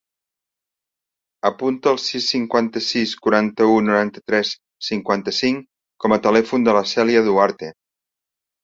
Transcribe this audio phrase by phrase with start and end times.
[1.49, 4.55] Apunta el sis, cinquanta-sis, quaranta-u, noranta-tres,
[4.91, 5.71] cinquanta-cinc
[6.07, 7.75] com a telèfon de la Cèlia Duarte.